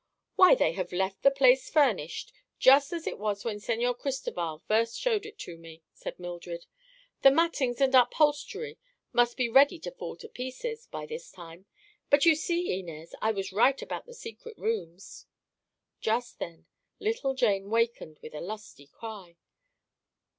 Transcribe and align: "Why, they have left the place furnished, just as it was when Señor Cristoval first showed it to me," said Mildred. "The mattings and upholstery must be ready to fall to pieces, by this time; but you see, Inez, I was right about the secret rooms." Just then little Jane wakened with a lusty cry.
"Why, 0.35 0.55
they 0.55 0.71
have 0.71 0.91
left 0.91 1.21
the 1.21 1.29
place 1.29 1.69
furnished, 1.69 2.33
just 2.57 2.91
as 2.91 3.05
it 3.05 3.19
was 3.19 3.45
when 3.45 3.57
Señor 3.57 3.95
Cristoval 3.95 4.57
first 4.57 4.99
showed 4.99 5.27
it 5.27 5.37
to 5.37 5.57
me," 5.59 5.83
said 5.93 6.19
Mildred. 6.19 6.65
"The 7.21 7.29
mattings 7.29 7.79
and 7.79 7.93
upholstery 7.93 8.79
must 9.13 9.37
be 9.37 9.47
ready 9.47 9.77
to 9.77 9.91
fall 9.91 10.15
to 10.15 10.27
pieces, 10.27 10.87
by 10.87 11.05
this 11.05 11.29
time; 11.31 11.67
but 12.09 12.25
you 12.25 12.33
see, 12.33 12.79
Inez, 12.79 13.13
I 13.21 13.31
was 13.31 13.53
right 13.53 13.79
about 13.79 14.07
the 14.07 14.15
secret 14.15 14.57
rooms." 14.57 15.27
Just 15.99 16.39
then 16.39 16.65
little 16.99 17.35
Jane 17.35 17.69
wakened 17.69 18.17
with 18.23 18.33
a 18.33 18.41
lusty 18.41 18.87
cry. 18.87 19.37